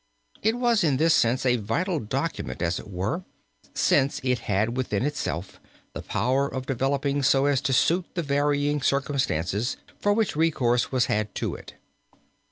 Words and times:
It 0.41 0.55
was 0.55 0.83
in 0.83 0.97
this 0.97 1.13
sense 1.13 1.45
a 1.45 1.57
vital 1.57 1.99
document 1.99 2.63
as 2.63 2.79
it 2.79 2.89
were, 2.89 3.23
since 3.75 4.19
it 4.23 4.39
had 4.49 4.75
within 4.75 5.05
itself 5.05 5.59
the 5.93 6.01
power 6.01 6.47
of 6.47 6.65
developing 6.65 7.21
so 7.21 7.45
as 7.45 7.61
to 7.61 7.71
suit 7.71 8.05
the 8.15 8.23
varying 8.23 8.81
circumstances 8.81 9.77
for 9.99 10.11
which 10.11 10.35
recourse 10.35 10.91
was 10.91 11.05
had 11.05 11.35
to 11.35 11.53
it. 11.53 11.75